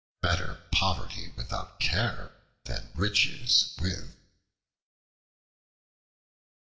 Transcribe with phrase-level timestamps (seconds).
[0.19, 2.31] Better poverty without care,
[2.65, 4.15] than riches with.